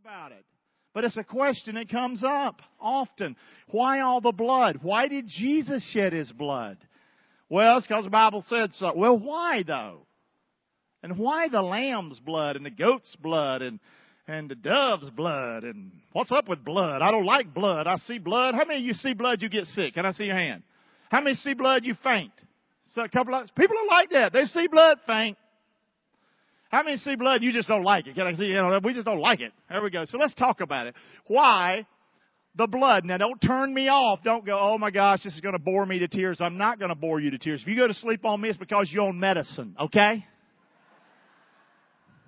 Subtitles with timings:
[0.00, 0.44] about it.
[0.94, 3.36] But it's a question that comes up often.
[3.70, 4.78] Why all the blood?
[4.82, 6.78] Why did Jesus shed his blood?
[7.48, 8.92] Well, it's because the Bible said so.
[8.94, 10.06] Well, why though?
[11.02, 13.80] And why the lamb's blood and the goat's blood and
[14.28, 17.02] and the dove's blood and what's up with blood?
[17.02, 17.86] I don't like blood.
[17.86, 18.54] I see blood.
[18.54, 19.94] How many of you see blood you get sick?
[19.94, 20.62] Can I see your hand?
[21.10, 22.32] How many see blood you faint?
[22.94, 24.32] So a couple of people are like that.
[24.32, 25.36] They see blood faint.
[26.72, 27.42] How many see blood?
[27.42, 28.14] You just don't like it.
[28.14, 28.46] Can I see?
[28.46, 29.52] You know, we just don't like it.
[29.68, 30.06] There we go.
[30.06, 30.94] So let's talk about it.
[31.26, 31.86] Why
[32.56, 33.04] the blood?
[33.04, 34.20] Now don't turn me off.
[34.24, 36.38] Don't go, oh my gosh, this is going to bore me to tears.
[36.40, 37.60] I'm not going to bore you to tears.
[37.60, 39.76] If you go to sleep on me, it's because you own medicine.
[39.78, 40.24] Okay?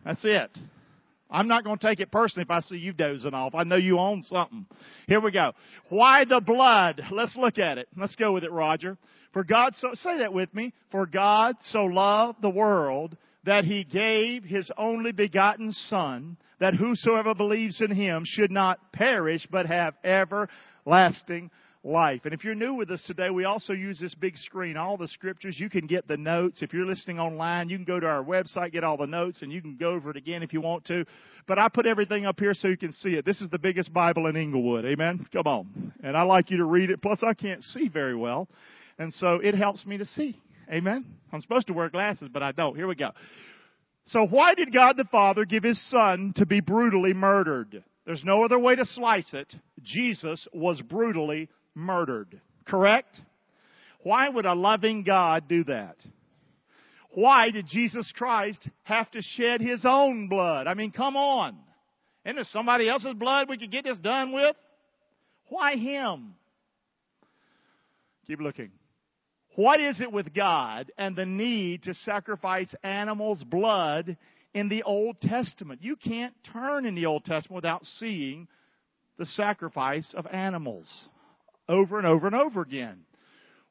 [0.05, 0.51] That's it.
[1.31, 3.55] I'm not going to take it personally if I see you dozing off.
[3.55, 4.67] I know you own something.
[5.09, 5.53] Here we go.
[5.89, 7.01] Why the blood?
[7.11, 7.89] Let's look at it.
[7.97, 8.99] Let's go with it, Roger.
[9.33, 10.75] For God so, say that with me.
[10.91, 17.35] For God so loved the world that he gave his only begotten son that whosoever
[17.35, 21.51] believes in him should not perish but have everlasting
[21.85, 22.23] life.
[22.25, 25.09] And if you're new with us today, we also use this big screen, all the
[25.09, 25.57] scriptures.
[25.59, 26.63] You can get the notes.
[26.63, 29.53] If you're listening online, you can go to our website, get all the notes, and
[29.53, 31.05] you can go over it again if you want to.
[31.47, 33.27] But I put everything up here so you can see it.
[33.27, 34.87] This is the biggest Bible in Englewood.
[34.87, 35.27] Amen?
[35.33, 35.93] Come on.
[36.03, 37.03] And I like you to read it.
[37.03, 38.49] Plus I can't see very well.
[38.99, 40.41] And so it helps me to see.
[40.71, 41.05] Amen?
[41.33, 42.77] I'm supposed to wear glasses, but I don't.
[42.77, 43.11] Here we go.
[44.07, 47.83] So why did God the Father give His Son to be brutally murdered?
[48.07, 49.55] There's no other way to slice it.
[49.83, 52.41] Jesus was brutally murdered.
[52.67, 53.21] Correct?
[54.03, 55.97] Why would a loving God do that?
[57.15, 60.67] Why did Jesus Christ have to shed His own blood?
[60.67, 61.57] I mean, come on.
[62.27, 64.57] Isn't there somebody else's blood we could get this done with?
[65.49, 66.35] Why Him?
[68.27, 68.71] Keep looking.
[69.57, 74.17] What is it with God and the need to sacrifice animals' blood
[74.53, 75.81] in the Old Testament?
[75.83, 78.49] You can't turn in the Old Testament without seeing
[79.17, 81.09] the sacrifice of animals
[81.69, 83.03] over and over and over again.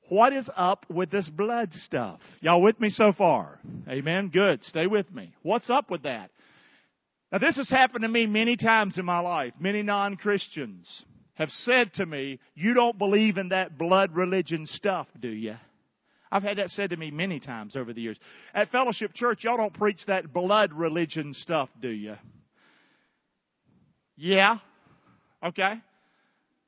[0.09, 2.19] What is up with this blood stuff?
[2.39, 3.59] Y'all with me so far?
[3.87, 4.29] Amen.
[4.29, 4.63] Good.
[4.63, 5.33] Stay with me.
[5.43, 6.29] What's up with that?
[7.31, 9.53] Now this has happened to me many times in my life.
[9.59, 11.05] Many non-Christians
[11.35, 15.55] have said to me, you don't believe in that blood religion stuff, do you?
[16.33, 18.17] I've had that said to me many times over the years.
[18.55, 22.15] At Fellowship Church, y'all don't preach that blood religion stuff, do you?
[24.17, 24.57] Yeah.
[25.45, 25.75] Okay.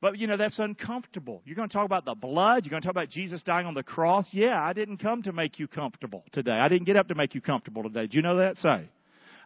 [0.01, 1.41] But you know, that's uncomfortable.
[1.45, 2.63] You're going to talk about the blood?
[2.63, 4.27] You're going to talk about Jesus dying on the cross?
[4.29, 6.51] Yeah, I didn't come to make you comfortable today.
[6.51, 8.05] I didn't get up to make you comfortable today.
[8.05, 8.57] Do you know that?
[8.57, 8.87] Say.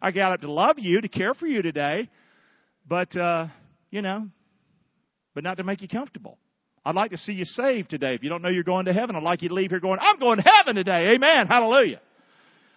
[0.01, 2.09] I got up to love you, to care for you today,
[2.85, 3.47] but, uh,
[3.89, 4.27] you know,
[5.33, 6.37] but not to make you comfortable.
[6.85, 8.15] I'd like to see you saved today.
[8.15, 9.99] If you don't know you're going to heaven, I'd like you to leave here going,
[10.01, 11.09] I'm going to heaven today.
[11.13, 11.47] Amen.
[11.47, 11.99] Hallelujah.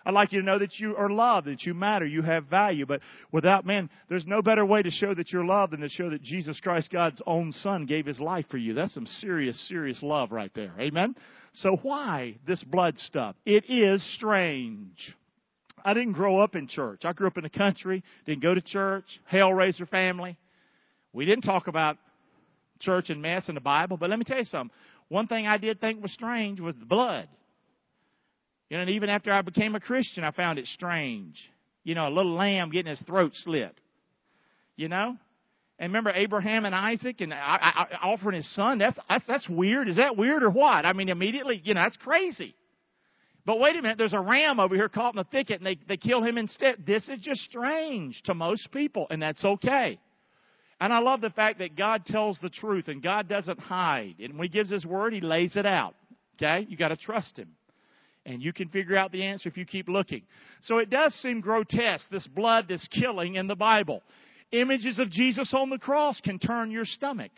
[0.05, 2.87] I'd like you to know that you are loved, that you matter, you have value.
[2.87, 6.11] But without man, there's no better way to show that you're loved than to show
[6.11, 8.75] that Jesus Christ, God's own Son, gave His life for you.
[8.75, 10.73] That's some serious, serious love right there.
[10.81, 11.15] Amen?
[11.55, 13.37] So why this blood stuff?
[13.47, 15.15] It is strange.
[15.85, 17.03] I didn't grow up in church.
[17.05, 20.37] I grew up in the country, didn't go to church, Hellraiser family.
[21.13, 21.99] We didn't talk about
[22.83, 23.97] church and mass in the Bible.
[23.97, 24.75] But let me tell you something.
[25.09, 27.29] One thing I did think was strange was the blood.
[28.69, 31.37] You know, and even after I became a Christian, I found it strange.
[31.85, 33.79] You know, a little lamb getting his throat slit.
[34.77, 35.17] You know?
[35.79, 38.79] And remember Abraham and Isaac and I, I, offering his son?
[38.79, 39.89] That's, that's, that's weird.
[39.89, 40.87] Is that weird or what?
[40.87, 42.55] I mean, immediately, you know, that's crazy.
[43.45, 45.77] But wait a minute, there's a ram over here caught in the thicket and they,
[45.89, 46.87] they kill him instead.
[46.87, 49.99] This is just strange to most people, and that's okay.
[50.83, 54.17] And I love the fact that God tells the truth and God doesn't hide.
[54.19, 55.95] And when He gives His word, He lays it out.
[56.35, 56.67] Okay?
[56.69, 57.51] You gotta trust Him.
[58.27, 60.23] And you can figure out the answer if you keep looking.
[60.63, 64.03] So it does seem grotesque, this blood, this killing in the Bible.
[64.51, 67.31] Images of Jesus on the cross can turn your stomach.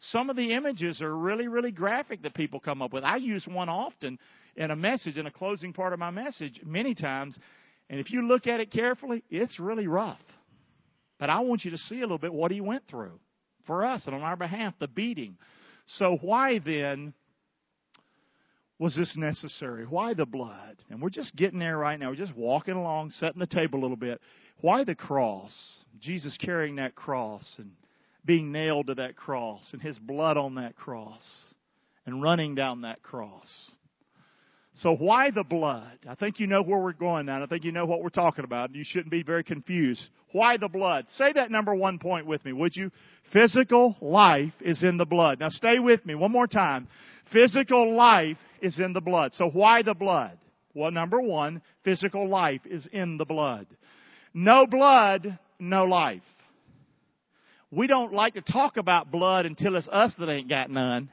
[0.00, 3.04] Some of the images are really, really graphic that people come up with.
[3.04, 4.18] I use one often
[4.56, 7.38] in a message, in a closing part of my message, many times.
[7.88, 10.18] And if you look at it carefully, it's really rough.
[11.20, 13.20] But I want you to see a little bit what he went through
[13.66, 15.36] for us and on our behalf, the beating.
[15.86, 17.12] So why then
[18.78, 19.84] was this necessary?
[19.84, 20.78] Why the blood?
[20.88, 22.08] And we're just getting there right now.
[22.08, 24.20] We're just walking along, setting the table a little bit.
[24.62, 25.54] Why the cross?
[26.00, 27.72] Jesus carrying that cross and
[28.24, 31.22] being nailed to that cross and his blood on that cross
[32.06, 33.72] and running down that cross.
[34.76, 35.98] So why the blood?
[36.08, 37.42] I think you know where we're going now.
[37.42, 38.74] I think you know what we're talking about.
[38.74, 40.02] You shouldn't be very confused.
[40.32, 41.06] Why the blood?
[41.16, 42.90] Say that number one point with me, would you?
[43.32, 45.40] Physical life is in the blood.
[45.40, 46.88] Now stay with me one more time.
[47.32, 49.32] Physical life is in the blood.
[49.34, 50.38] So why the blood?
[50.72, 53.66] Well, number one, physical life is in the blood.
[54.32, 56.22] No blood no life.
[57.70, 61.08] We don't like to talk about blood until it's us that ain't got none.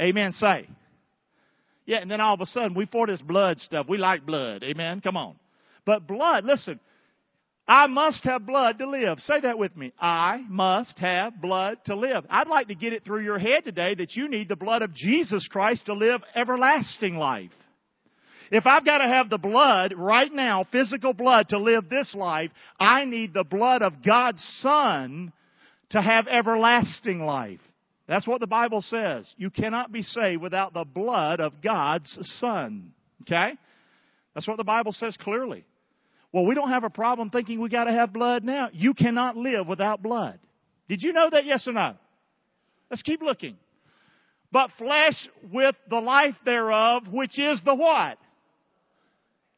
[0.00, 0.32] Amen.
[0.32, 0.66] Say.
[1.86, 3.86] Yeah, and then all of a sudden we for this blood stuff.
[3.88, 4.62] We like blood.
[4.62, 5.00] Amen.
[5.00, 5.36] Come on.
[5.84, 6.78] But blood, listen,
[7.66, 9.18] I must have blood to live.
[9.20, 9.92] Say that with me.
[9.98, 12.24] I must have blood to live.
[12.28, 14.94] I'd like to get it through your head today that you need the blood of
[14.94, 17.50] Jesus Christ to live everlasting life.
[18.50, 22.50] If I've got to have the blood right now, physical blood to live this life,
[22.78, 25.32] I need the blood of God's Son
[25.90, 27.60] to have everlasting life.
[28.06, 29.32] That's what the Bible says.
[29.36, 32.92] You cannot be saved without the blood of God's Son.
[33.22, 33.52] Okay?
[34.34, 35.64] That's what the Bible says clearly.
[36.32, 38.70] Well, we don't have a problem thinking we got to have blood now.
[38.72, 40.38] You cannot live without blood.
[40.88, 41.44] Did you know that?
[41.44, 41.94] Yes or no?
[42.90, 43.56] Let's keep looking.
[44.50, 48.18] But flesh with the life thereof, which is the what?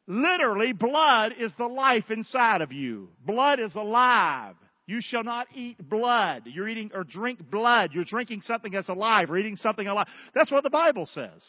[0.06, 3.08] Literally, blood is the life inside of you.
[3.24, 4.54] Blood is alive.
[4.86, 6.42] You shall not eat blood.
[6.46, 7.90] You're eating or drink blood.
[7.94, 10.08] You're drinking something that's alive or eating something alive.
[10.34, 11.42] That's what the Bible says.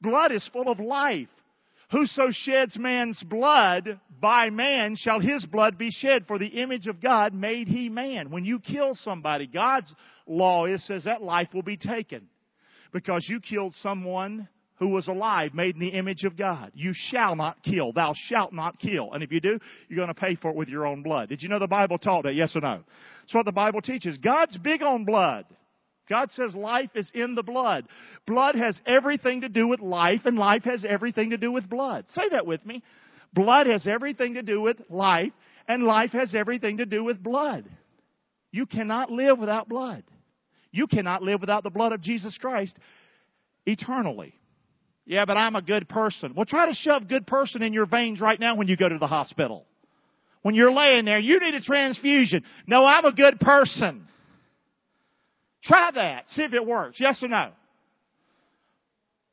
[0.00, 1.28] Blood is full of life.
[1.92, 7.00] Whoso sheds man's blood, by man shall his blood be shed, for the image of
[7.00, 8.30] God made he man.
[8.30, 9.92] When you kill somebody, God's
[10.26, 12.28] law is says that life will be taken.
[12.92, 14.48] Because you killed someone
[14.80, 16.72] who was alive, made in the image of God.
[16.74, 17.92] You shall not kill.
[17.92, 19.12] Thou shalt not kill.
[19.12, 21.28] And if you do, you're going to pay for it with your own blood.
[21.28, 22.34] Did you know the Bible taught that?
[22.34, 22.80] Yes or no?
[23.20, 24.16] That's what the Bible teaches.
[24.16, 25.44] God's big on blood.
[26.08, 27.84] God says life is in the blood.
[28.26, 32.06] Blood has everything to do with life, and life has everything to do with blood.
[32.14, 32.82] Say that with me.
[33.34, 35.32] Blood has everything to do with life,
[35.68, 37.64] and life has everything to do with blood.
[38.50, 40.02] You cannot live without blood.
[40.72, 42.76] You cannot live without the blood of Jesus Christ
[43.66, 44.34] eternally.
[45.10, 46.34] Yeah, but I'm a good person.
[46.36, 48.96] Well, try to shove good person in your veins right now when you go to
[48.96, 49.66] the hospital.
[50.42, 52.44] When you're laying there, you need a transfusion.
[52.68, 54.06] No, I'm a good person.
[55.64, 56.26] Try that.
[56.36, 57.00] See if it works.
[57.00, 57.50] Yes or no?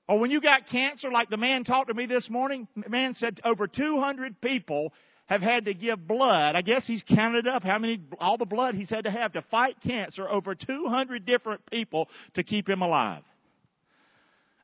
[0.10, 3.14] Or when you got cancer, like the man talked to me this morning, the man
[3.14, 4.92] said over 200 people
[5.28, 6.56] have had to give blood.
[6.56, 9.44] I guess he's counted up how many, all the blood he's had to have to
[9.52, 10.28] fight cancer.
[10.28, 13.22] Over 200 different people to keep him alive.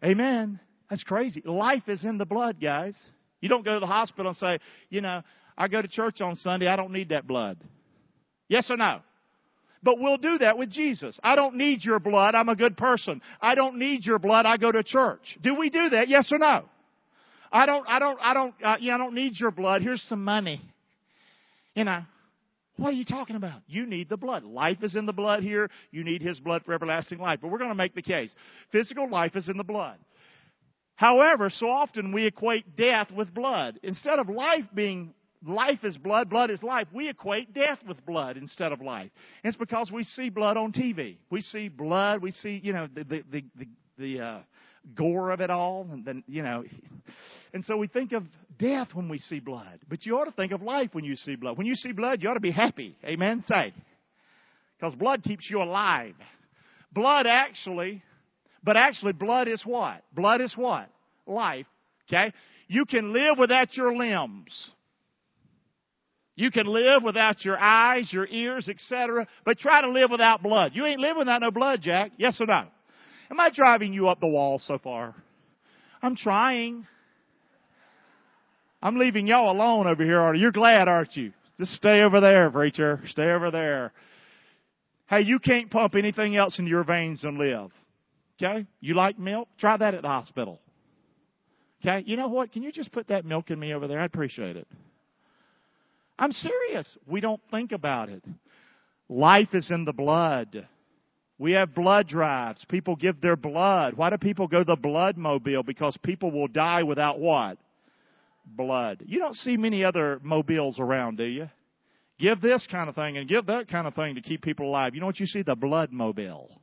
[0.04, 0.60] Amen.
[0.94, 1.42] That's crazy.
[1.44, 2.94] Life is in the blood, guys.
[3.42, 4.60] You don't go to the hospital and say,
[4.92, 5.24] you know,
[5.58, 7.58] I go to church on Sunday, I don't need that blood.
[8.48, 9.00] Yes or no?
[9.82, 11.20] But we'll do that with Jesus.
[11.24, 12.36] I don't need your blood.
[12.36, 13.24] I'm a good person.
[13.42, 14.46] I don't need your blood.
[14.46, 15.36] I go to church.
[15.42, 16.10] Do we do that?
[16.10, 16.66] Yes or no?
[17.52, 19.82] I don't, I don't, I don't, uh, yeah, I don't need your blood.
[19.82, 20.62] Here's some money.
[21.74, 22.04] You know,
[22.78, 23.62] what are you talking about?
[23.66, 24.44] You need the blood.
[24.44, 25.72] Life is in the blood here.
[25.90, 27.40] You need His blood for everlasting life.
[27.42, 28.32] But we're going to make the case.
[28.72, 29.98] Physical life is in the blood.
[30.96, 33.80] However, so often we equate death with blood.
[33.84, 35.14] Instead of life being
[35.46, 36.88] life is blood, blood is life.
[36.94, 39.10] We equate death with blood instead of life.
[39.44, 41.18] It's because we see blood on TV.
[41.30, 42.22] We see blood.
[42.22, 43.68] We see, you know, the the the, the,
[43.98, 44.40] the uh,
[44.96, 46.64] gore of it all, and then you know,
[47.54, 48.24] and so we think of
[48.60, 49.80] death when we see blood.
[49.90, 51.58] But you ought to think of life when you see blood.
[51.58, 52.96] When you see blood, you ought to be happy.
[53.04, 53.44] Amen.
[53.48, 53.74] Say,
[54.80, 56.16] because blood keeps you alive.
[56.92, 58.04] Blood actually,
[58.64, 60.04] but actually, blood is what?
[60.14, 60.90] Blood is what?
[61.28, 61.66] Life.
[62.08, 62.34] Okay.
[62.68, 64.72] You can live without your limbs.
[66.36, 70.72] You can live without your eyes, your ears, etc., but try to live without blood.
[70.74, 72.12] You ain't living without no blood, Jack.
[72.18, 72.66] Yes or no?
[73.30, 75.14] Am I driving you up the wall so far?
[76.02, 76.88] I'm trying.
[78.82, 80.20] I'm leaving y'all alone over here.
[80.20, 80.42] are you?
[80.42, 81.34] You're glad, aren't you?
[81.60, 83.02] Just stay over there, preacher.
[83.08, 83.94] Stay over there.
[85.08, 87.72] Hey, you can't pump anything else into your veins and live.
[88.42, 88.66] Okay?
[88.80, 89.48] You like milk?
[89.60, 90.60] Try that at the hospital.
[91.82, 92.04] Okay?
[92.06, 92.52] You know what?
[92.52, 94.00] Can you just put that milk in me over there?
[94.00, 94.68] I'd appreciate it.
[96.18, 96.98] I'm serious.
[97.08, 98.24] We don't think about it.
[99.10, 100.68] Life is in the blood.
[101.38, 102.64] We have blood drives.
[102.70, 103.96] People give their blood.
[103.96, 105.64] Why do people go the blood mobile?
[105.64, 107.58] Because people will die without what?
[108.46, 109.04] Blood.
[109.06, 111.50] You don't see many other mobiles around, do you?
[112.20, 114.94] Give this kind of thing and give that kind of thing to keep people alive.
[114.94, 115.42] You know what you see?
[115.42, 116.62] The blood mobile.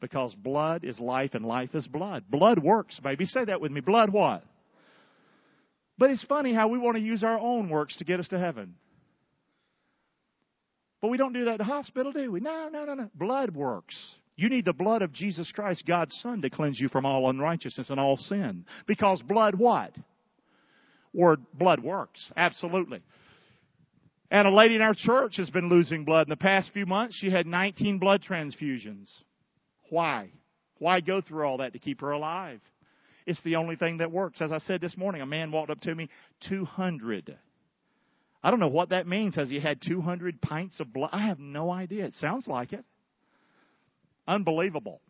[0.00, 2.24] Because blood is life and life is blood.
[2.28, 3.24] Blood works, baby.
[3.24, 3.80] Say that with me.
[3.80, 4.44] Blood what?
[5.98, 8.38] But it's funny how we want to use our own works to get us to
[8.38, 8.74] heaven.
[11.00, 12.40] But we don't do that at the hospital, do we?
[12.40, 13.10] No, no, no, no.
[13.14, 13.96] Blood works.
[14.36, 17.88] You need the blood of Jesus Christ, God's Son, to cleanse you from all unrighteousness
[17.88, 18.66] and all sin.
[18.86, 19.94] Because blood what?
[21.14, 22.30] Word blood works.
[22.36, 23.02] Absolutely.
[24.30, 27.16] And a lady in our church has been losing blood in the past few months.
[27.18, 29.08] She had 19 blood transfusions.
[29.90, 30.30] Why?
[30.78, 32.60] Why go through all that to keep her alive?
[33.26, 34.40] It's the only thing that works.
[34.40, 36.08] As I said this morning, a man walked up to me,
[36.48, 37.36] 200.
[38.42, 39.34] I don't know what that means.
[39.34, 41.10] Has he had 200 pints of blood?
[41.12, 42.04] I have no idea.
[42.04, 42.84] It sounds like it.
[44.28, 45.00] Unbelievable.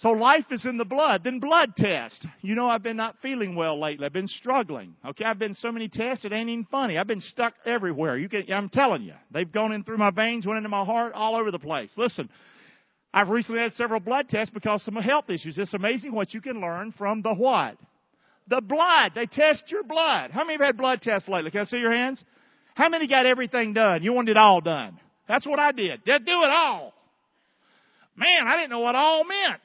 [0.00, 1.22] So life is in the blood.
[1.22, 2.26] Then blood test.
[2.42, 4.04] You know, I've been not feeling well lately.
[4.04, 4.96] I've been struggling.
[5.06, 6.98] Okay, I've been so many tests, it ain't even funny.
[6.98, 8.18] I've been stuck everywhere.
[8.18, 9.14] You can, I'm telling you.
[9.30, 11.90] They've gone in through my veins, went into my heart, all over the place.
[11.96, 12.28] Listen,
[13.16, 15.56] I've recently had several blood tests because of some health issues.
[15.56, 17.76] It's amazing what you can learn from the what?
[18.48, 19.12] The blood.
[19.14, 20.32] They test your blood.
[20.32, 21.52] How many have had blood tests lately?
[21.52, 22.22] Can I see your hands?
[22.74, 24.02] How many got everything done?
[24.02, 24.98] You wanted it all done.
[25.28, 26.04] That's what I did.
[26.04, 26.92] Did do it all.
[28.16, 29.62] Man, I didn't know what all meant.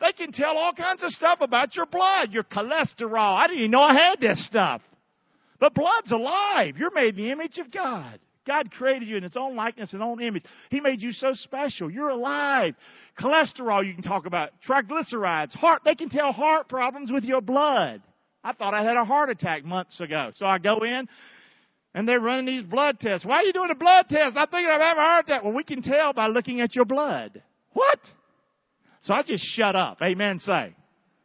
[0.00, 3.36] They can tell all kinds of stuff about your blood, your cholesterol.
[3.38, 4.82] I didn't even know I had this stuff.
[5.60, 6.76] But blood's alive.
[6.76, 8.18] You're made in the image of God.
[8.46, 10.44] God created you in His own likeness and own image.
[10.70, 11.90] He made you so special.
[11.90, 12.74] You're alive.
[13.18, 14.50] Cholesterol, you can talk about.
[14.68, 15.82] Triglycerides, heart.
[15.84, 18.02] They can tell heart problems with your blood.
[18.44, 20.30] I thought I had a heart attack months ago.
[20.34, 21.08] So I go in
[21.94, 23.24] and they're running these blood tests.
[23.24, 24.36] Why are you doing a blood test?
[24.36, 25.44] I'm thinking I'm having a heart attack.
[25.44, 27.42] Well, we can tell by looking at your blood.
[27.72, 28.00] What?
[29.02, 29.98] So I just shut up.
[30.02, 30.40] Amen.
[30.40, 30.74] Say.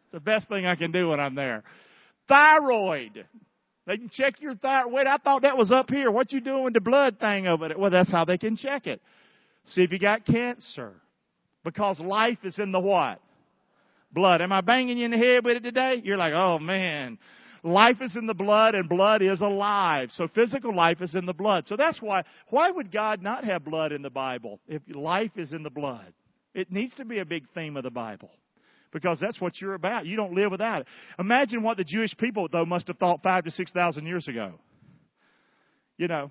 [0.03, 1.63] It's the best thing I can do when I'm there.
[2.27, 3.25] Thyroid.
[3.87, 4.93] They can check your thyroid.
[4.93, 6.11] Wait, I thought that was up here.
[6.11, 7.77] What you doing with the blood thing over there?
[7.77, 9.01] Well, that's how they can check it.
[9.67, 10.93] See if you got cancer.
[11.63, 13.21] Because life is in the what?
[14.11, 14.41] Blood.
[14.41, 16.01] Am I banging you in the head with it today?
[16.03, 17.17] You're like, oh man.
[17.63, 20.09] Life is in the blood and blood is alive.
[20.11, 21.65] So physical life is in the blood.
[21.67, 25.53] So that's why, why would God not have blood in the Bible if life is
[25.53, 26.13] in the blood?
[26.53, 28.31] It needs to be a big theme of the Bible
[28.91, 30.05] because that's what you're about.
[30.05, 30.87] You don't live without it.
[31.19, 34.53] Imagine what the Jewish people, though, must have thought five to six thousand years ago.
[35.97, 36.29] You know,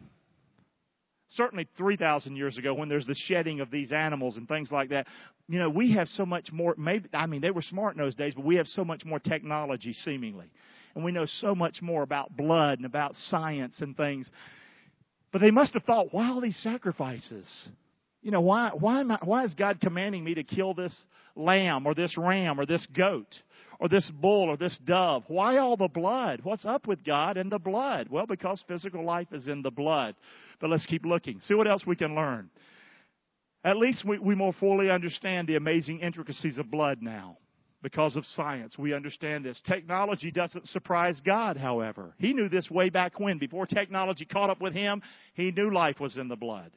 [1.31, 5.07] certainly 3,000 years ago when there's the shedding of these animals and things like that.
[5.49, 8.15] You know, we have so much more, maybe, I mean, they were smart in those
[8.15, 10.51] days, but we have so much more technology seemingly.
[10.95, 14.31] And we know so much more about blood and about science and things.
[15.33, 17.69] But they must have thought, why all these sacrifices?
[18.27, 20.93] You know, why, why, am I, why is God commanding me to kill this
[21.37, 23.41] lamb or this ram or this goat
[23.79, 25.23] or this bull or this dove?
[25.29, 26.41] Why all the blood?
[26.43, 28.09] What's up with God and the blood?
[28.11, 30.17] Well, because physical life is in the blood.
[30.61, 31.41] But let's keep looking.
[31.43, 32.51] See what else we can learn.
[33.63, 37.39] At least we, we more fully understand the amazing intricacies of blood now
[37.81, 38.77] because of science.
[38.77, 39.63] We understand this.
[39.65, 42.13] Technology doesn't surprise God, however.
[42.19, 43.39] He knew this way back when.
[43.39, 45.01] Before technology caught up with him,
[45.35, 46.73] he knew life was in the blood.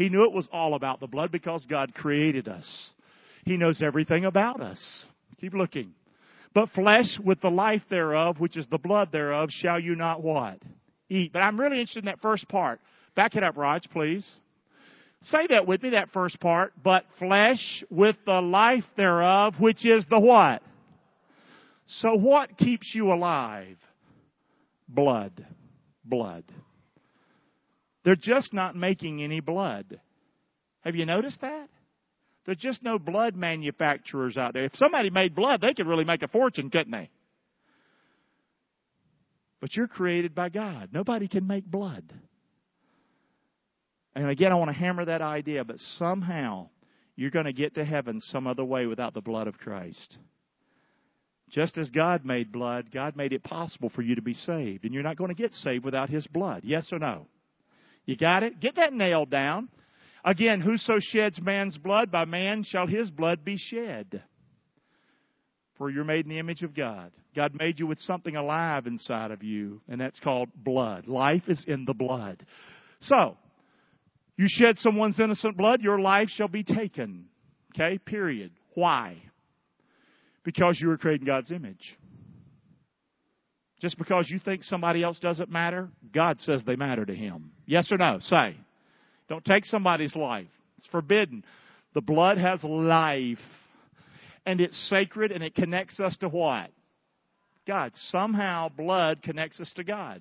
[0.00, 2.92] He knew it was all about the blood because God created us.
[3.44, 5.04] He knows everything about us.
[5.38, 5.92] Keep looking.
[6.54, 10.56] But flesh with the life thereof, which is the blood thereof, shall you not what?
[11.10, 11.34] Eat.
[11.34, 12.80] But I'm really interested in that first part.
[13.14, 14.26] Back it up, Raj, please.
[15.24, 16.72] Say that with me, that first part.
[16.82, 20.62] But flesh with the life thereof, which is the what?
[21.86, 23.76] So what keeps you alive?
[24.88, 25.44] Blood.
[26.06, 26.44] Blood.
[28.04, 30.00] They're just not making any blood.
[30.80, 31.68] Have you noticed that?
[32.46, 34.64] There's just no blood manufacturers out there.
[34.64, 37.10] If somebody made blood, they could really make a fortune, couldn't they?
[39.60, 40.88] But you're created by God.
[40.92, 42.12] Nobody can make blood.
[44.14, 46.70] And again, I want to hammer that idea, but somehow
[47.14, 50.16] you're going to get to heaven some other way without the blood of Christ.
[51.50, 54.84] Just as God made blood, God made it possible for you to be saved.
[54.84, 56.62] And you're not going to get saved without His blood.
[56.64, 57.26] Yes or no?
[58.06, 58.60] You got it?
[58.60, 59.68] Get that nailed down.
[60.24, 64.22] Again, whoso sheds man's blood, by man shall his blood be shed.
[65.78, 67.10] For you're made in the image of God.
[67.34, 71.06] God made you with something alive inside of you, and that's called blood.
[71.06, 72.44] Life is in the blood.
[73.00, 73.36] So,
[74.36, 77.26] you shed someone's innocent blood, your life shall be taken.
[77.74, 77.98] Okay?
[77.98, 78.50] Period.
[78.74, 79.16] Why?
[80.44, 81.96] Because you were created in God's image.
[83.80, 87.52] Just because you think somebody else doesn't matter, God says they matter to Him.
[87.66, 88.18] Yes or no?
[88.20, 88.56] Say.
[89.28, 90.48] Don't take somebody's life.
[90.76, 91.44] It's forbidden.
[91.94, 93.38] The blood has life.
[94.44, 96.70] And it's sacred and it connects us to what?
[97.66, 97.92] God.
[97.94, 100.20] Somehow blood connects us to God.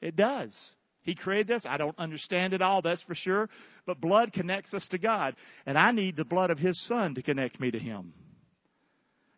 [0.00, 0.54] It does.
[1.02, 1.64] He created this.
[1.68, 3.50] I don't understand it all, that's for sure.
[3.86, 5.36] But blood connects us to God.
[5.66, 8.14] And I need the blood of His Son to connect me to Him.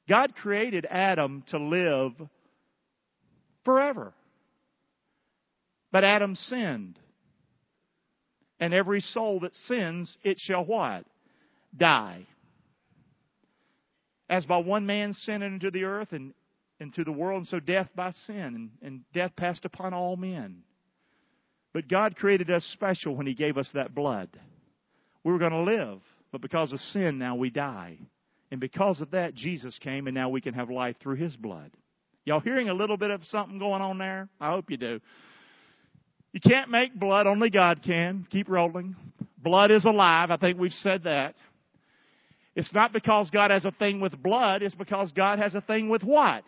[0.08, 2.12] God created Adam to live
[3.66, 4.14] forever.
[5.92, 6.98] But Adam sinned.
[8.58, 11.04] And every soul that sins, it shall what?
[11.76, 12.26] Die.
[14.30, 16.32] As by one man sin into the earth and
[16.80, 20.62] into the world, and so death by sin, and, and death passed upon all men.
[21.72, 24.28] But God created us special when He gave us that blood.
[25.24, 26.00] We were going to live,
[26.32, 27.98] but because of sin, now we die.
[28.50, 31.70] And because of that, Jesus came, and now we can have life through His blood.
[32.26, 34.28] Y'all hearing a little bit of something going on there?
[34.40, 35.00] I hope you do.
[36.32, 38.26] You can't make blood, only God can.
[38.30, 38.96] Keep rolling.
[39.38, 40.32] Blood is alive.
[40.32, 41.36] I think we've said that.
[42.56, 45.88] It's not because God has a thing with blood, it's because God has a thing
[45.88, 46.42] with what?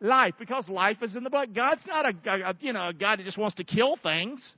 [0.00, 0.34] Life.
[0.38, 1.52] Because life is in the blood.
[1.52, 4.54] God's not a, a you know, a God that just wants to kill things.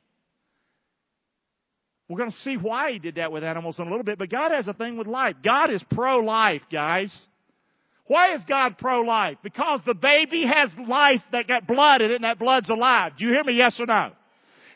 [2.08, 4.28] We're going to see why he did that with animals in a little bit, but
[4.28, 5.36] God has a thing with life.
[5.42, 7.16] God is pro-life, guys.
[8.06, 9.38] Why is God pro-life?
[9.42, 13.12] Because the baby has life that got blood in it and that blood's alive.
[13.18, 13.54] Do you hear me?
[13.54, 14.10] Yes or no?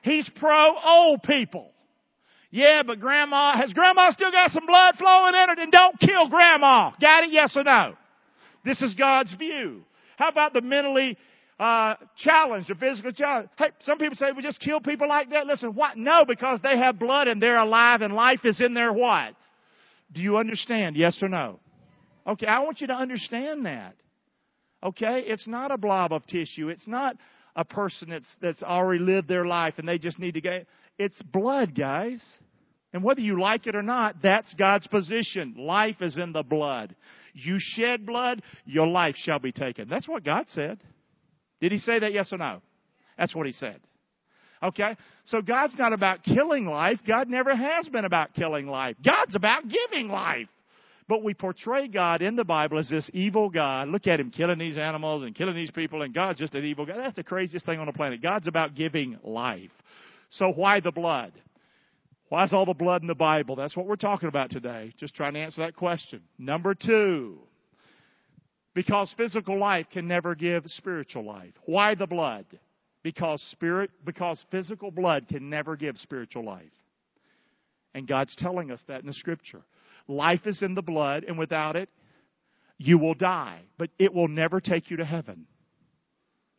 [0.02, 1.70] He's pro-old people.
[2.50, 5.56] Yeah, but grandma, has grandma still got some blood flowing in her?
[5.56, 6.92] Then don't kill grandma.
[6.98, 7.30] Got it?
[7.32, 7.94] Yes or no?
[8.64, 9.82] This is God's view.
[10.16, 11.18] How about the mentally
[11.60, 13.50] uh, challenged or physically challenged?
[13.58, 15.46] Hey, some people say we just kill people like that.
[15.46, 15.98] Listen, what?
[15.98, 19.34] No, because they have blood and they're alive and life is in their what?
[20.12, 20.96] Do you understand?
[20.96, 21.60] Yes or no?
[22.28, 23.94] Okay, I want you to understand that.
[24.84, 25.24] Okay?
[25.26, 26.68] It's not a blob of tissue.
[26.68, 27.16] It's not
[27.56, 30.66] a person that's, that's already lived their life and they just need to get,
[30.98, 32.22] it's blood, guys.
[32.92, 35.54] And whether you like it or not, that's God's position.
[35.58, 36.94] Life is in the blood.
[37.34, 39.88] You shed blood, your life shall be taken.
[39.88, 40.78] That's what God said.
[41.60, 42.60] Did he say that, yes or no?
[43.16, 43.80] That's what he said.
[44.62, 44.96] Okay?
[45.26, 46.98] So God's not about killing life.
[47.06, 48.96] God never has been about killing life.
[49.04, 50.48] God's about giving life.
[51.08, 53.88] But we portray God in the Bible as this evil God.
[53.88, 56.84] Look at him killing these animals and killing these people, and God's just an evil
[56.84, 56.98] God.
[56.98, 58.22] That's the craziest thing on the planet.
[58.22, 59.70] God's about giving life.
[60.28, 61.32] So why the blood?
[62.28, 63.56] Why is all the blood in the Bible?
[63.56, 64.92] That's what we're talking about today.
[64.98, 66.20] Just trying to answer that question.
[66.38, 67.38] Number two,
[68.74, 71.54] because physical life can never give spiritual life.
[71.64, 72.44] Why the blood?
[73.02, 76.64] Because spirit, because physical blood can never give spiritual life.
[77.94, 79.62] And God's telling us that in the scripture.
[80.08, 81.90] Life is in the blood, and without it,
[82.78, 83.60] you will die.
[83.76, 85.46] But it will never take you to heaven.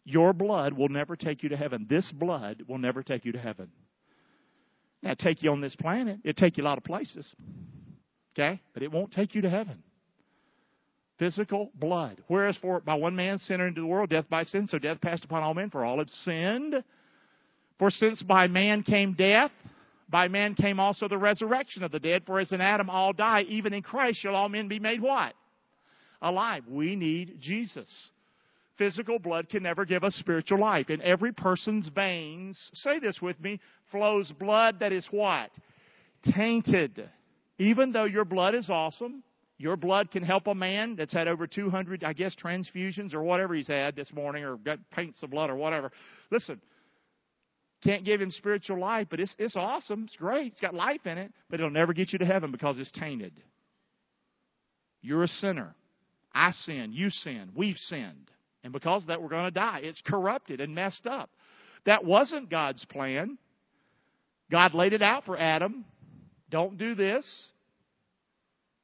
[0.05, 1.87] Your blood will never take you to heaven.
[1.89, 3.71] This blood will never take you to heaven.
[5.01, 6.19] Now, take you on this planet.
[6.23, 7.27] It'll take you a lot of places.
[8.33, 8.61] Okay?
[8.73, 9.83] But it won't take you to heaven.
[11.17, 12.21] Physical blood.
[12.27, 15.25] Whereas for by one man sin into the world, death by sin, so death passed
[15.25, 16.75] upon all men, for all have sinned.
[17.77, 19.51] For since by man came death,
[20.09, 23.43] by man came also the resurrection of the dead, for as in Adam all die,
[23.47, 25.33] even in Christ shall all men be made what?
[26.21, 26.63] Alive.
[26.67, 28.11] We need Jesus.
[28.77, 30.89] Physical blood can never give us spiritual life.
[30.89, 33.59] In every person's veins, say this with me,
[33.91, 35.51] flows blood that is what?
[36.33, 37.09] Tainted.
[37.57, 39.21] Even though your blood is awesome,
[39.57, 43.53] your blood can help a man that's had over 200, I guess, transfusions or whatever
[43.53, 45.91] he's had this morning or got paints of blood or whatever.
[46.31, 46.61] Listen,
[47.83, 50.05] can't give him spiritual life, but it's, it's awesome.
[50.05, 50.51] It's great.
[50.51, 53.33] It's got life in it, but it'll never get you to heaven because it's tainted.
[55.01, 55.75] You're a sinner.
[56.33, 56.91] I sin.
[56.91, 57.51] You sin.
[57.55, 58.29] We've sinned.
[58.63, 59.79] And because of that, we're going to die.
[59.83, 61.29] It's corrupted and messed up.
[61.85, 63.37] That wasn't God's plan.
[64.51, 65.85] God laid it out for Adam.
[66.49, 67.25] Don't do this.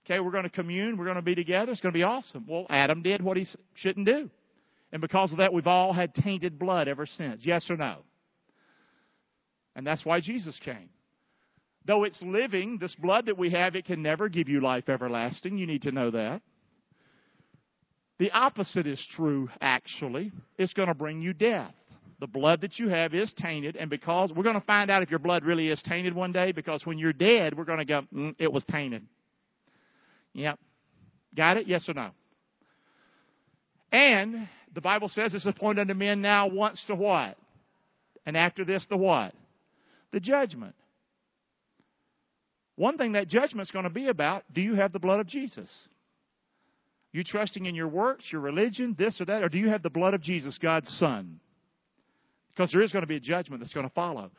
[0.05, 0.97] Okay, we're going to commune.
[0.97, 1.71] We're going to be together.
[1.71, 2.45] It's going to be awesome.
[2.47, 4.29] Well, Adam did what he shouldn't do.
[4.91, 7.41] And because of that, we've all had tainted blood ever since.
[7.43, 7.97] Yes or no?
[9.75, 10.89] And that's why Jesus came.
[11.85, 15.57] Though it's living, this blood that we have, it can never give you life everlasting.
[15.57, 16.41] You need to know that.
[18.17, 20.31] The opposite is true, actually.
[20.57, 21.73] It's going to bring you death.
[22.21, 25.09] The blood that you have is tainted, and because we're going to find out if
[25.09, 28.01] your blood really is tainted one day, because when you're dead, we're going to go,
[28.13, 29.05] mm, it was tainted.
[30.33, 30.57] Yep.
[31.35, 31.67] Got it?
[31.67, 32.11] Yes or no?
[33.91, 37.37] And the Bible says it's appointed unto men now once to what?
[38.25, 39.33] And after this, the what?
[40.15, 40.73] The judgment.
[42.77, 45.69] One thing that judgment's going to be about do you have the blood of Jesus?
[47.11, 49.89] You trusting in your works, your religion, this or that, or do you have the
[49.89, 51.41] blood of Jesus, God's Son?
[52.47, 54.31] Because there is going to be a judgment that's going to follow.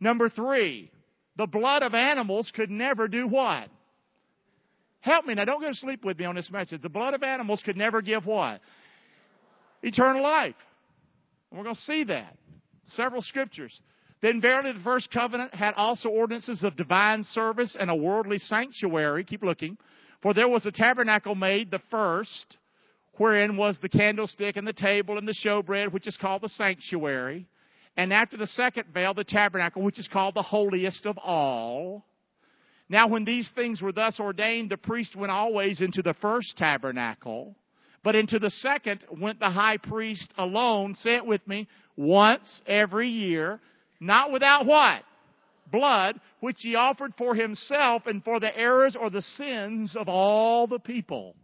[0.00, 0.90] Number three,
[1.36, 3.68] the blood of animals could never do what?
[5.00, 6.82] Help me now, don't go to sleep with me on this message.
[6.82, 8.60] The blood of animals could never give what?
[9.82, 10.54] Eternal life.
[11.50, 12.36] And we're going to see that.
[12.84, 13.78] Several scriptures.
[14.22, 19.24] Then verily the first covenant had also ordinances of divine service and a worldly sanctuary.
[19.24, 19.76] Keep looking.
[20.22, 22.56] For there was a tabernacle made, the first,
[23.16, 27.46] wherein was the candlestick and the table and the showbread, which is called the sanctuary.
[27.96, 32.06] And after the second veil, the tabernacle, which is called the holiest of all.
[32.88, 37.56] Now, when these things were thus ordained, the priest went always into the first tabernacle,
[38.04, 43.08] but into the second went the high priest alone, say it with me, once every
[43.08, 43.60] year,
[44.02, 45.02] not without what?
[45.70, 50.66] Blood, which he offered for himself and for the errors or the sins of all
[50.66, 51.36] the people.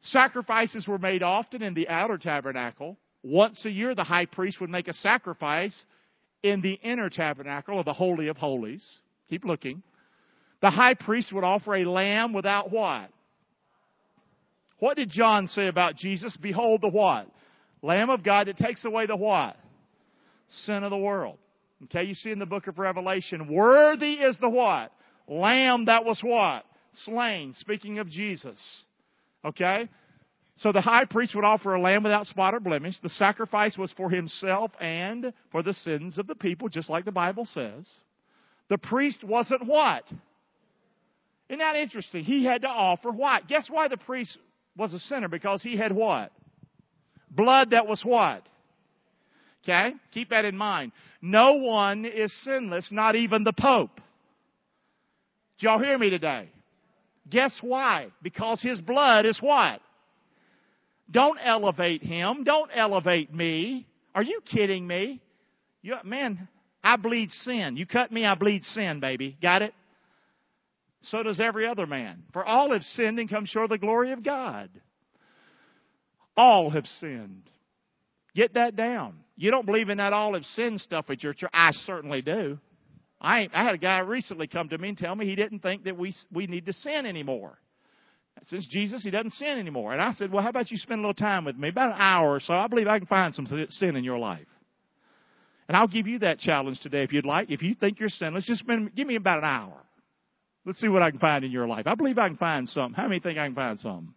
[0.00, 2.96] Sacrifices were made often in the outer tabernacle.
[3.22, 5.84] Once a year, the high priest would make a sacrifice
[6.42, 8.84] in the inner tabernacle of the Holy of Holies.
[9.28, 9.82] Keep looking.
[10.62, 13.10] The high priest would offer a lamb without what?
[14.78, 16.36] What did John say about Jesus?
[16.36, 17.28] Behold the what?
[17.82, 19.56] Lamb of God that takes away the what?
[20.48, 21.38] Sin of the world.
[21.84, 24.92] Okay, you see in the book of Revelation, worthy is the what?
[25.28, 26.64] Lamb that was what?
[27.04, 27.54] Slain.
[27.58, 28.84] Speaking of Jesus.
[29.44, 29.88] Okay?
[30.56, 32.94] So the high priest would offer a lamb without spot or blemish.
[33.02, 37.12] The sacrifice was for himself and for the sins of the people, just like the
[37.12, 37.86] Bible says.
[38.68, 40.04] The priest wasn't what?
[41.48, 42.24] Isn't that interesting?
[42.24, 43.48] He had to offer what?
[43.48, 44.38] Guess why the priest
[44.76, 45.28] was a sinner?
[45.28, 46.32] Because he had what?
[47.30, 48.42] Blood that was what?
[49.62, 49.94] Okay?
[50.12, 50.92] Keep that in mind.
[51.22, 53.94] No one is sinless, not even the Pope.
[55.58, 56.50] Did y'all hear me today?
[57.30, 58.08] Guess why?
[58.20, 59.80] Because his blood is what?
[61.08, 62.42] Don't elevate him.
[62.42, 63.86] Don't elevate me.
[64.14, 65.20] Are you kidding me?
[65.82, 66.48] You, man,
[66.82, 67.76] I bleed sin.
[67.76, 69.36] You cut me, I bleed sin, baby.
[69.40, 69.74] Got it?
[71.02, 72.24] So does every other man.
[72.32, 74.70] For all have sinned and come short of the glory of God.
[76.36, 77.42] All have sinned.
[78.34, 79.14] Get that down.
[79.36, 81.50] You don't believe in that all have sinned stuff at your church.
[81.52, 82.58] I certainly do.
[83.20, 85.84] I, I had a guy recently come to me and tell me he didn't think
[85.84, 87.58] that we, we need to sin anymore.
[88.44, 89.92] Since Jesus, he doesn't sin anymore.
[89.92, 91.68] And I said, well, how about you spend a little time with me?
[91.68, 92.54] About an hour or so.
[92.54, 94.46] I believe I can find some sin in your life.
[95.68, 97.50] And I'll give you that challenge today if you'd like.
[97.50, 99.76] If you think you're sinless, just spend, give me about an hour.
[100.64, 101.86] Let's see what I can find in your life.
[101.86, 102.94] I believe I can find something.
[102.94, 104.12] How many think I can find something?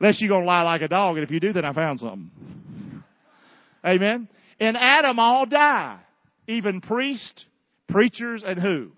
[0.00, 2.00] Unless you're going to lie like a dog, and if you do, then I found
[2.00, 2.30] something.
[3.84, 4.28] Amen.
[4.58, 5.98] In Adam, all die.
[6.46, 7.44] Even priests,
[7.88, 8.92] preachers, and who?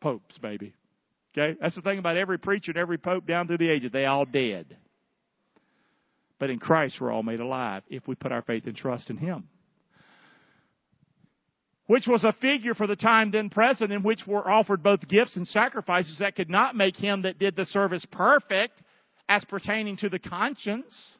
[0.00, 0.74] Popes, baby.
[1.36, 1.56] Okay?
[1.60, 3.92] That's the thing about every preacher and every pope down through the ages.
[3.92, 4.76] They all dead.
[6.38, 9.16] But in Christ, we're all made alive if we put our faith and trust in
[9.16, 9.48] Him
[11.86, 15.36] which was a figure for the time then present in which were offered both gifts
[15.36, 18.82] and sacrifices that could not make him that did the service perfect
[19.28, 21.16] as pertaining to the conscience.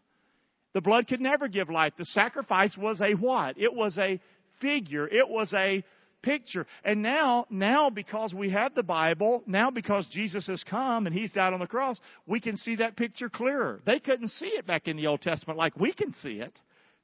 [0.77, 1.95] The blood could never give life.
[1.97, 3.57] The sacrifice was a what?
[3.57, 4.21] It was a
[4.61, 5.09] figure.
[5.09, 5.83] It was a
[6.21, 6.67] picture.
[6.85, 11.33] And now, now because we have the Bible, now because Jesus has come and He's
[11.33, 13.81] died on the cross, we can see that picture clearer.
[13.87, 16.53] They couldn't see it back in the Old Testament like we can see it.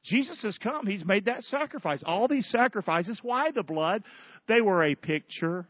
[0.05, 0.87] Jesus has come.
[0.87, 2.03] He's made that sacrifice.
[2.05, 3.21] All these sacrifices.
[3.23, 4.03] Why the blood?
[4.49, 5.67] They were a picture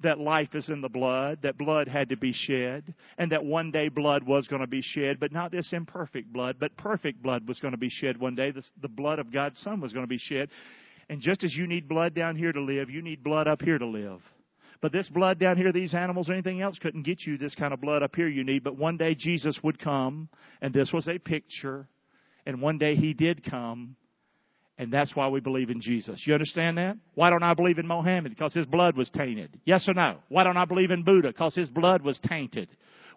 [0.00, 3.70] that life is in the blood, that blood had to be shed, and that one
[3.70, 7.46] day blood was going to be shed, but not this imperfect blood, but perfect blood
[7.48, 8.52] was going to be shed one day.
[8.80, 10.50] The blood of God's Son was going to be shed.
[11.08, 13.78] And just as you need blood down here to live, you need blood up here
[13.78, 14.20] to live.
[14.80, 17.72] But this blood down here, these animals or anything else couldn't get you this kind
[17.72, 18.62] of blood up here you need.
[18.62, 20.28] But one day Jesus would come,
[20.62, 21.88] and this was a picture
[22.48, 23.94] and one day he did come,
[24.78, 26.22] and that's why we believe in Jesus.
[26.24, 26.96] You understand that?
[27.14, 28.30] Why don't I believe in Mohammed?
[28.30, 29.58] Because his blood was tainted.
[29.64, 30.18] Yes or no?
[30.28, 31.28] Why don't I believe in Buddha?
[31.28, 32.68] Because his blood was tainted.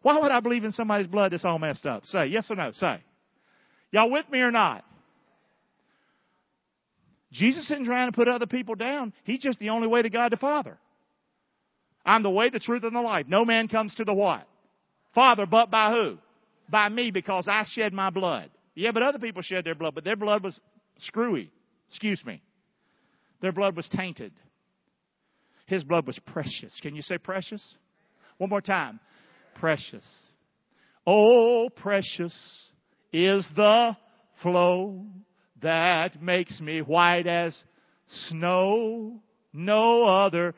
[0.02, 2.06] Why would I believe in somebody's blood that's all messed up?
[2.06, 2.72] Say, yes or no?
[2.74, 3.02] Say.
[3.92, 4.84] Y'all with me or not?
[7.32, 9.14] Jesus isn't trying to put other people down.
[9.24, 10.80] He's just the only way to God the Father.
[12.04, 13.28] I'm the way, the truth, and the life.
[13.30, 14.48] No man comes to the what?
[15.14, 16.18] Father, but by who?
[16.68, 18.50] By me, because I shed my blood.
[18.74, 20.60] Yeah, but other people shed their blood, but their blood was
[21.00, 21.52] screwy.
[21.90, 22.42] Excuse me.
[23.42, 24.32] Their blood was tainted.
[25.66, 26.72] His blood was precious.
[26.82, 27.64] Can you say precious?
[28.38, 29.00] One more time.
[29.56, 30.04] Precious.
[31.06, 32.36] Oh, precious
[33.12, 33.96] is the
[34.42, 35.06] flow
[35.62, 37.58] that makes me white as
[38.28, 39.22] snow.
[39.54, 40.56] No other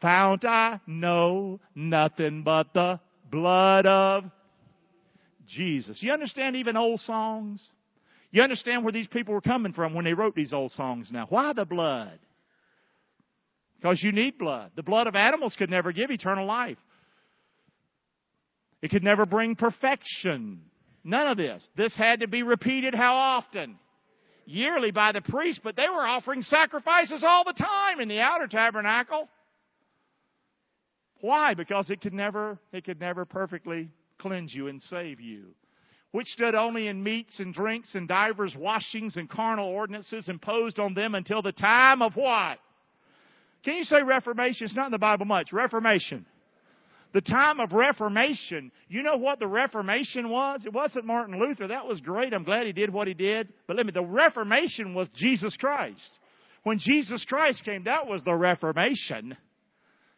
[0.00, 4.24] fount I know, nothing but the blood of
[5.46, 6.02] Jesus.
[6.02, 7.66] You understand even old songs?
[8.34, 11.26] You understand where these people were coming from when they wrote these old songs now.
[11.28, 12.18] Why the blood?
[13.76, 14.72] Because you need blood.
[14.74, 16.78] The blood of animals could never give eternal life.
[18.82, 20.62] It could never bring perfection.
[21.04, 21.64] None of this.
[21.76, 23.78] This had to be repeated how often?
[24.46, 28.48] Yearly by the priest, but they were offering sacrifices all the time in the outer
[28.48, 29.28] tabernacle.
[31.20, 31.54] Why?
[31.54, 35.54] Because it could never, it could never perfectly cleanse you and save you,
[36.14, 40.94] which stood only in meats and drinks and divers washings and carnal ordinances imposed on
[40.94, 42.60] them until the time of what?
[43.64, 44.66] Can you say Reformation?
[44.66, 45.52] It's not in the Bible much.
[45.52, 46.24] Reformation.
[47.14, 48.70] The time of Reformation.
[48.86, 50.60] You know what the Reformation was?
[50.64, 51.66] It wasn't Martin Luther.
[51.66, 52.32] That was great.
[52.32, 53.52] I'm glad he did what he did.
[53.66, 56.20] But let me, the Reformation was Jesus Christ.
[56.62, 59.36] When Jesus Christ came, that was the Reformation.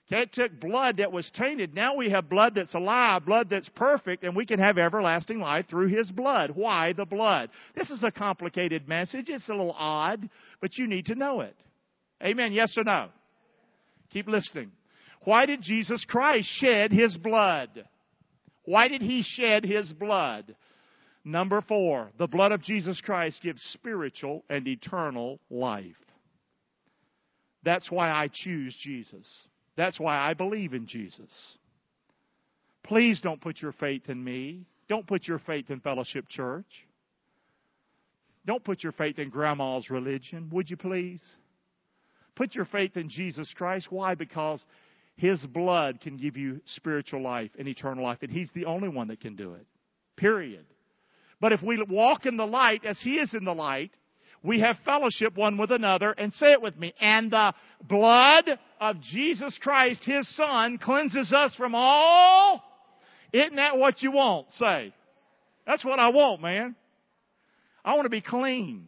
[0.06, 1.74] Okay, it took blood that was tainted.
[1.74, 5.66] Now we have blood that's alive, blood that's perfect, and we can have everlasting life
[5.68, 6.52] through His blood.
[6.54, 7.50] Why the blood?
[7.74, 9.26] This is a complicated message.
[9.28, 10.28] It's a little odd,
[10.60, 11.56] but you need to know it.
[12.22, 12.52] Amen.
[12.52, 13.08] Yes or no?
[14.12, 14.70] Keep listening.
[15.24, 17.84] Why did Jesus Christ shed his blood?
[18.64, 20.54] Why did he shed his blood?
[21.24, 25.96] Number four, the blood of Jesus Christ gives spiritual and eternal life.
[27.64, 29.26] That's why I choose Jesus.
[29.76, 31.30] That's why I believe in Jesus.
[32.82, 34.66] Please don't put your faith in me.
[34.88, 36.66] Don't put your faith in Fellowship Church.
[38.46, 41.20] Don't put your faith in grandma's religion, would you please?
[42.36, 43.88] Put your faith in Jesus Christ.
[43.90, 44.14] Why?
[44.14, 44.64] Because
[45.16, 49.08] His blood can give you spiritual life and eternal life, and He's the only one
[49.08, 49.66] that can do it.
[50.16, 50.64] Period.
[51.40, 53.90] But if we walk in the light as He is in the light,
[54.46, 56.94] we have fellowship one with another, and say it with me.
[57.00, 58.44] And the blood
[58.80, 62.62] of Jesus Christ, His Son, cleanses us from all.
[63.32, 64.52] Isn't that what you want?
[64.52, 64.94] Say.
[65.66, 66.76] That's what I want, man.
[67.84, 68.86] I want to be clean.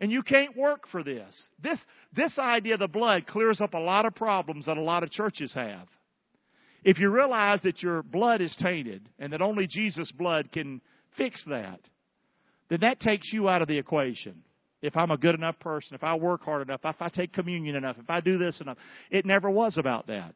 [0.00, 1.48] And you can't work for this.
[1.62, 1.80] This,
[2.14, 5.10] this idea of the blood clears up a lot of problems that a lot of
[5.10, 5.88] churches have.
[6.84, 10.80] If you realize that your blood is tainted and that only Jesus' blood can
[11.16, 11.80] fix that,
[12.74, 14.42] then that takes you out of the equation.
[14.82, 17.74] If I'm a good enough person, if I work hard enough, if I take communion
[17.74, 18.76] enough, if I do this enough,
[19.10, 20.34] it never was about that.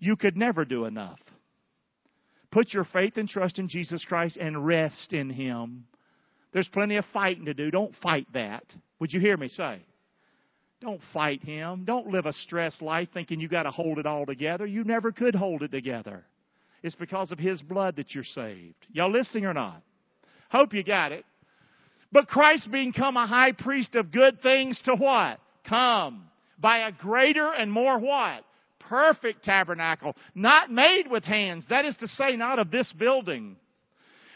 [0.00, 1.20] You could never do enough.
[2.50, 5.84] Put your faith and trust in Jesus Christ and rest in Him
[6.52, 7.70] there's plenty of fighting to do.
[7.70, 8.64] Don't fight that.
[9.00, 9.82] Would you hear me say?
[10.80, 11.84] Don't fight him.
[11.84, 14.64] Don't live a stressed life thinking you got to hold it all together.
[14.64, 16.24] You never could hold it together.
[16.82, 18.86] It's because of his blood that you're saved.
[18.92, 19.82] Y'all listening or not?
[20.50, 21.24] Hope you got it.
[22.10, 25.40] But Christ being come a high priest of good things to what?
[25.68, 26.24] Come.
[26.58, 28.44] By a greater and more what?
[28.80, 30.16] Perfect tabernacle.
[30.34, 31.66] Not made with hands.
[31.68, 33.56] That is to say, not of this building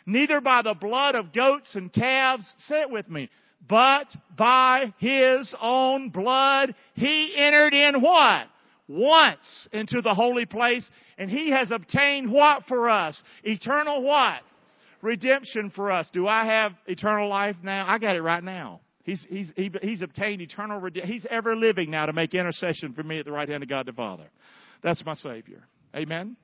[0.07, 3.29] neither by the blood of goats and calves, say it with me,
[3.69, 8.47] but by his own blood he entered in what?
[8.89, 13.23] Once into the holy place, and he has obtained what for us?
[13.45, 14.41] Eternal what?
[15.03, 16.09] Redemption for us.
[16.13, 17.85] Do I have eternal life now?
[17.87, 18.81] I got it right now.
[19.03, 21.13] He's, he's, he, he's obtained eternal redemption.
[21.13, 23.87] He's ever living now to make intercession for me at the right hand of God
[23.87, 24.31] the Father.
[24.83, 25.65] That's my Savior.
[25.95, 26.37] Amen.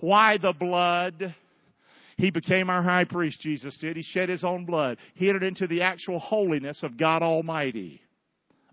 [0.00, 1.34] Why the blood?
[2.16, 3.96] He became our high priest, Jesus did.
[3.96, 4.98] He shed his own blood.
[5.14, 8.00] He entered into the actual holiness of God Almighty.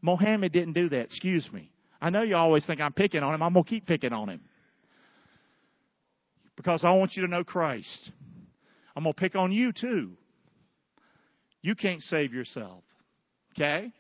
[0.02, 1.06] Mohammed didn't do that.
[1.06, 1.72] Excuse me.
[2.02, 3.41] I know you always think I'm picking on him.
[3.41, 4.41] I'm going to keep picking on him.
[6.56, 8.12] Because I want you to know Christ.
[8.95, 10.12] I'm going to pick on you too.
[11.62, 12.84] You can't save yourself.
[13.56, 13.91] Okay?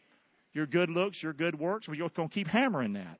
[0.53, 3.19] Your good looks, your good works, we're going to keep hammering that.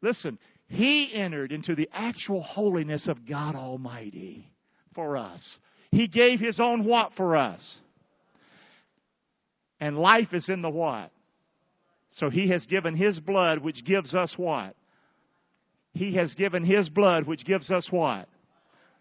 [0.00, 0.38] Listen,
[0.68, 4.48] he entered into the actual holiness of God Almighty
[4.94, 5.58] for us.
[5.90, 7.78] He gave His own what for us?
[9.80, 11.10] And life is in the what?
[12.14, 14.74] So He has given His blood, which gives us what?
[15.92, 18.28] He has given His blood, which gives us what?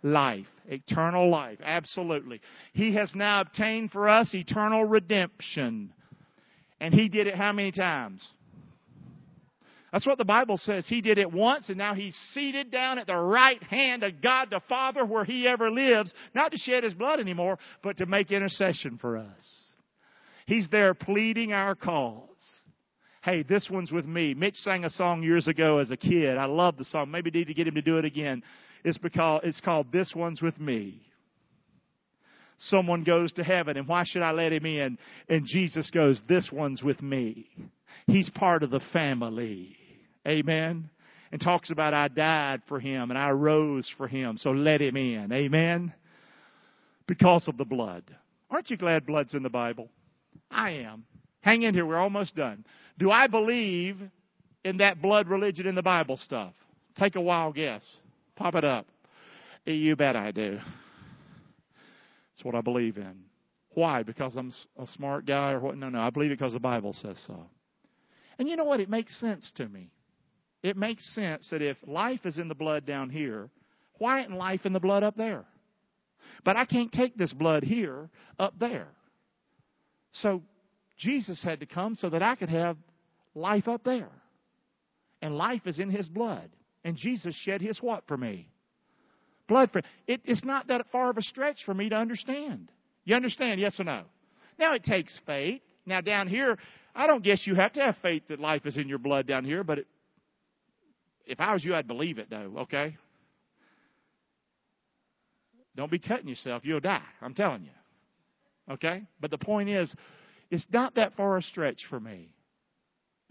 [0.04, 0.48] Life.
[0.68, 1.60] Eternal life.
[1.64, 2.42] Absolutely.
[2.74, 5.94] He has now obtained for us eternal redemption.
[6.80, 8.28] And He did it how many times?
[9.92, 10.88] That's what the Bible says.
[10.88, 14.48] He did it once and now he's seated down at the right hand of God
[14.50, 18.32] the Father where he ever lives, not to shed his blood anymore, but to make
[18.32, 19.74] intercession for us.
[20.46, 22.28] He's there pleading our cause.
[23.24, 24.34] Hey, this one's with me.
[24.34, 26.38] Mitch sang a song years ago as a kid.
[26.38, 27.12] I love the song.
[27.12, 28.42] Maybe need to get him to do it again.
[28.84, 31.02] It's because it's called This One's With Me.
[32.58, 34.98] Someone goes to heaven and why should I let him in?
[35.28, 37.48] And Jesus goes, This one's with me.
[38.08, 39.76] He's part of the family.
[40.28, 40.90] Amen.
[41.32, 44.38] And talks about I died for him and I rose for him.
[44.38, 45.32] So let him in.
[45.32, 45.94] Amen.
[47.08, 48.04] Because of the blood.
[48.50, 49.90] Aren't you glad blood's in the Bible?
[50.52, 51.06] I am.
[51.42, 51.86] Hang in here.
[51.86, 52.66] We're almost done.
[53.00, 53.98] Do I believe
[54.64, 56.54] in that blood religion in the Bible stuff?
[57.00, 57.84] Take a wild guess.
[58.42, 58.88] Pop it up.
[59.68, 60.60] Eh, you bet I do.
[62.34, 63.16] It's what I believe in.
[63.74, 64.04] Why?
[64.04, 65.78] Because I'm a smart guy or what?
[65.78, 66.02] No, no.
[66.02, 67.46] I believe it because the Bible says so.
[68.40, 68.80] And you know what?
[68.80, 69.92] It makes sense to me
[70.64, 73.50] it makes sense that if life is in the blood down here,
[73.98, 75.46] why isn't life in the blood up there?
[76.44, 78.88] But I can't take this blood here up there.
[80.14, 80.42] So
[80.98, 82.78] Jesus had to come so that I could have
[83.34, 84.10] life up there.
[85.22, 86.50] And life is in his blood.
[86.84, 88.50] And Jesus shed his what for me?
[89.48, 92.72] Blood for it, it's not that far of a stretch for me to understand.
[93.04, 94.04] You understand, yes or no?
[94.58, 95.62] Now it takes faith.
[95.86, 96.58] Now down here,
[96.96, 99.44] I don't guess you have to have faith that life is in your blood down
[99.44, 99.88] here, but it,
[101.26, 102.98] if I was you, I'd believe it, though, okay?
[105.76, 106.64] Don't be cutting yourself.
[106.66, 107.02] You'll die.
[107.22, 108.74] I'm telling you.
[108.74, 109.04] Okay?
[109.20, 109.94] But the point is,
[110.50, 112.34] it's not that far a stretch for me.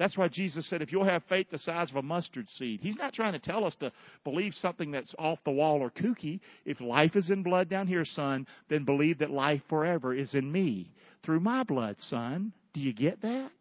[0.01, 2.97] That's why Jesus said, if you'll have faith the size of a mustard seed, He's
[2.97, 3.93] not trying to tell us to
[4.25, 6.41] believe something that's off the wall or kooky.
[6.65, 10.51] If life is in blood down here, son, then believe that life forever is in
[10.51, 10.91] me
[11.23, 12.55] through my blood, son.
[12.73, 13.53] Do you get that?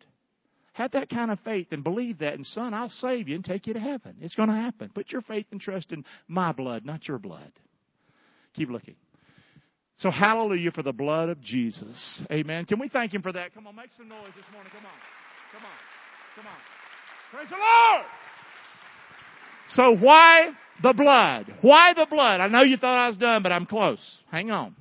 [0.71, 3.67] Have that kind of faith and believe that, and son, I'll save you and take
[3.67, 4.15] you to heaven.
[4.21, 4.91] It's going to happen.
[4.95, 7.51] Put your faith and trust in my blood, not your blood.
[8.55, 8.95] Keep looking.
[9.97, 12.23] So, hallelujah for the blood of Jesus.
[12.31, 12.63] Amen.
[12.63, 13.53] Can we thank Him for that?
[13.53, 14.71] Come on, make some noise this morning.
[14.73, 14.99] Come on.
[15.51, 15.98] Come on.
[16.35, 16.53] Come on.
[17.31, 18.05] Praise the Lord.
[19.69, 20.49] So why
[20.81, 21.53] the blood?
[21.61, 22.41] Why the blood?
[22.41, 23.99] I know you thought I was done, but I'm close.
[24.31, 24.75] Hang on.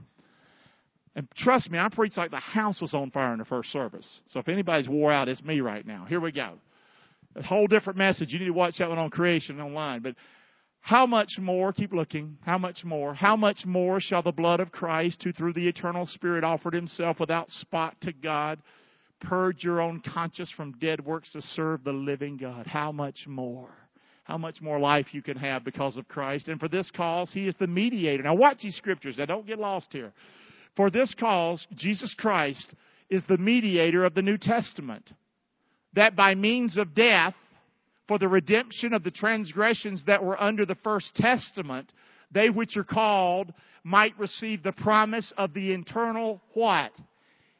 [1.14, 4.20] And trust me, I preached like the house was on fire in the first service.
[4.28, 6.06] So if anybody's wore out, it's me right now.
[6.08, 6.54] Here we go.
[7.34, 8.32] A whole different message.
[8.32, 10.00] You need to watch that one on creation online.
[10.00, 10.14] But
[10.80, 14.70] how much more, keep looking, how much more, how much more shall the blood of
[14.70, 18.60] Christ, who through the eternal Spirit offered himself without spot to God,
[19.20, 22.66] purge your own conscience from dead works to serve the living God.
[22.66, 23.70] How much more?
[24.24, 26.48] How much more life you can have because of Christ.
[26.48, 28.22] And for this cause, He is the mediator.
[28.22, 29.16] Now watch these scriptures.
[29.18, 30.12] Now don't get lost here.
[30.76, 32.74] For this cause, Jesus Christ
[33.10, 35.10] is the mediator of the New Testament.
[35.94, 37.34] That by means of death,
[38.06, 41.92] for the redemption of the transgressions that were under the first testament,
[42.30, 43.52] they which are called
[43.84, 46.92] might receive the promise of the eternal what?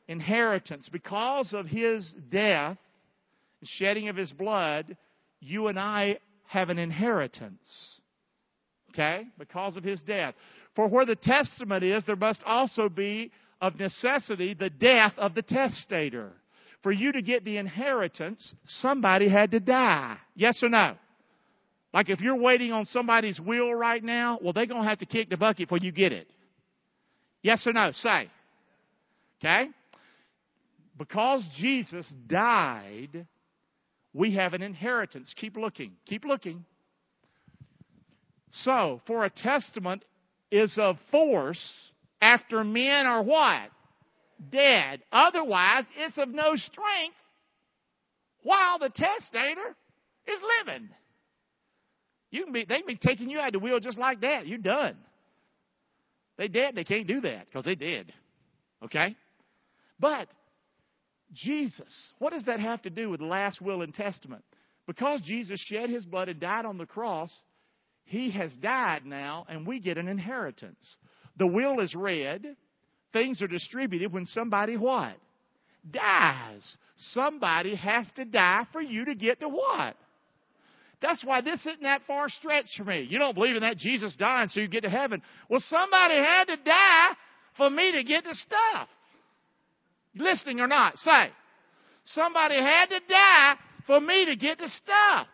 [0.09, 0.89] Inheritance.
[0.91, 2.79] Because of his death,
[3.61, 4.97] and shedding of his blood,
[5.41, 8.01] you and I have an inheritance.
[8.91, 9.25] Okay?
[9.39, 10.35] Because of his death.
[10.75, 15.43] For where the testament is, there must also be, of necessity, the death of the
[15.43, 16.33] testator.
[16.83, 20.17] For you to get the inheritance, somebody had to die.
[20.35, 20.95] Yes or no?
[21.93, 25.07] Like if you're waiting on somebody's will right now, well, they're going to have to
[25.07, 26.29] kick the bucket before you get it.
[27.43, 27.91] Yes or no?
[27.93, 28.31] Say.
[29.41, 29.69] Okay?
[30.99, 33.27] Because Jesus died,
[34.13, 35.33] we have an inheritance.
[35.37, 35.93] Keep looking.
[36.07, 36.65] Keep looking.
[38.51, 40.05] So, for a testament
[40.51, 41.63] is of force
[42.21, 43.71] after men are what?
[44.51, 45.03] Dead.
[45.13, 47.17] Otherwise, it's of no strength
[48.43, 49.77] while the testator
[50.27, 50.89] is living.
[52.31, 54.47] You can be, they can be taking you out of the wheel just like that.
[54.47, 54.97] You're done.
[56.37, 56.75] They dead.
[56.75, 58.13] They can't do that because they did.
[58.85, 59.17] Okay?
[59.99, 60.29] But
[61.33, 62.13] Jesus.
[62.19, 64.45] What does that have to do with last will and testament?
[64.87, 67.31] Because Jesus shed his blood and died on the cross,
[68.05, 70.97] he has died now, and we get an inheritance.
[71.37, 72.57] The will is read,
[73.13, 75.17] things are distributed when somebody what?
[75.91, 76.77] Dies.
[76.97, 79.97] Somebody has to die for you to get to what?
[81.01, 83.07] That's why this isn't that far stretch for me.
[83.09, 85.23] You don't believe in that Jesus dying so you get to heaven.
[85.49, 87.11] Well, somebody had to die
[87.57, 88.89] for me to get the stuff.
[90.19, 91.31] Listening or not, say.
[92.05, 93.55] Somebody had to die
[93.87, 95.27] for me to get the stuff.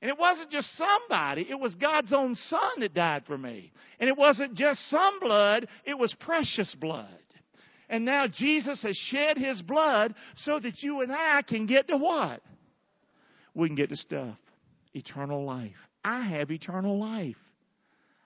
[0.00, 3.72] And it wasn't just somebody, it was God's own Son that died for me.
[4.00, 7.06] And it wasn't just some blood, it was precious blood.
[7.88, 11.96] And now Jesus has shed his blood so that you and I can get to
[11.96, 12.40] what?
[13.54, 14.36] We can get to stuff.
[14.92, 15.76] Eternal life.
[16.04, 17.36] I have eternal life.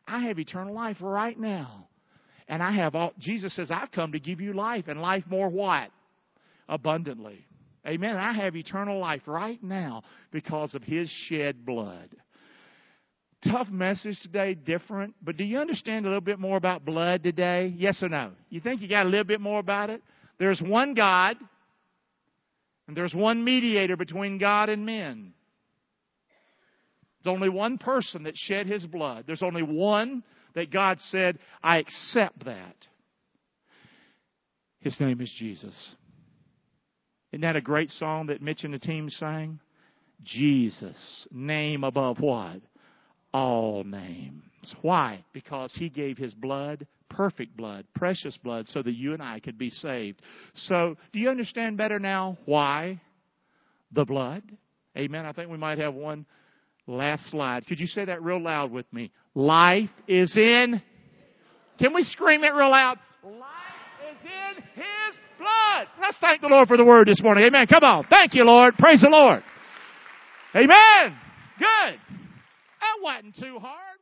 [0.07, 1.86] I have eternal life right now.
[2.49, 5.49] And I have all, Jesus says, I've come to give you life and life more
[5.49, 5.91] what?
[6.69, 7.45] Abundantly.
[7.87, 8.17] Amen.
[8.17, 12.09] I have eternal life right now because of His shed blood.
[13.45, 17.73] Tough message today, different, but do you understand a little bit more about blood today?
[17.77, 18.33] Yes or no?
[18.49, 20.03] You think you got a little bit more about it?
[20.39, 21.37] There's one God,
[22.89, 25.33] and there's one mediator between God and men.
[27.23, 29.25] There's only one person that shed his blood.
[29.27, 30.25] There's only one
[30.57, 32.75] that God said, I accept that.
[34.81, 35.95] His name is Jesus.
[37.31, 39.61] Isn't that a great song that Mitch and the team sang?
[40.25, 42.63] Jesus, name above what?
[43.33, 44.43] All names.
[44.81, 45.25] Why?
[45.35, 49.59] Because he gave his blood, perfect blood, precious blood, so that you and I could
[49.59, 50.23] be saved.
[50.55, 53.01] So, do you understand better now why
[53.93, 54.43] the blood?
[54.97, 55.27] Amen.
[55.27, 56.25] I think we might have one
[56.87, 57.67] last slide.
[57.67, 59.11] Could you say that real loud with me?
[59.35, 60.81] Life is in.
[61.79, 62.99] Can we scream it real loud?
[63.23, 63.33] Life
[64.11, 65.89] is in His blood.
[66.01, 67.45] Let's thank the Lord for the word this morning.
[67.45, 67.67] Amen.
[67.67, 68.07] Come on.
[68.09, 68.75] Thank you, Lord.
[68.79, 69.43] Praise the Lord.
[70.55, 71.19] Amen.
[71.59, 71.99] Good.
[72.81, 73.96] That wasn't too hard.